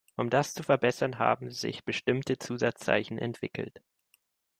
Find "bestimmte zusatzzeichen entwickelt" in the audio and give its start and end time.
1.85-3.83